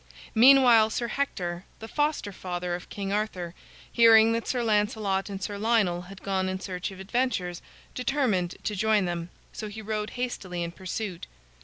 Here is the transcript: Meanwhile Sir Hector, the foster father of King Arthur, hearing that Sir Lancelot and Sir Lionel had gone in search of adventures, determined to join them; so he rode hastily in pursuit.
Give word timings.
Meanwhile 0.33 0.89
Sir 0.89 1.09
Hector, 1.09 1.63
the 1.77 1.87
foster 1.87 2.31
father 2.31 2.73
of 2.73 2.89
King 2.89 3.13
Arthur, 3.13 3.53
hearing 3.91 4.31
that 4.31 4.47
Sir 4.47 4.63
Lancelot 4.63 5.29
and 5.29 5.43
Sir 5.43 5.59
Lionel 5.59 6.05
had 6.09 6.23
gone 6.23 6.49
in 6.49 6.59
search 6.59 6.89
of 6.89 6.99
adventures, 6.99 7.61
determined 7.93 8.55
to 8.63 8.75
join 8.75 9.05
them; 9.05 9.29
so 9.53 9.67
he 9.67 9.79
rode 9.79 10.09
hastily 10.17 10.63
in 10.63 10.71
pursuit. 10.71 11.27